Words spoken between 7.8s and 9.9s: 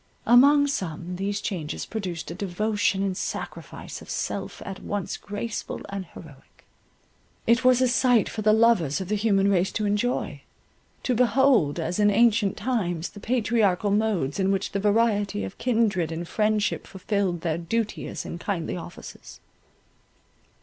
a sight for the lovers of the human race to